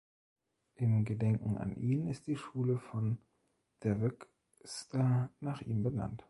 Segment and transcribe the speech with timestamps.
[0.73, 3.19] Im Gedenken an ihn ist die Schule von
[3.83, 6.19] Devecser nach ihm benannt.